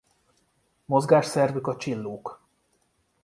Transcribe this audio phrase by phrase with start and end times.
[0.85, 2.39] Mozgásszervük a csillók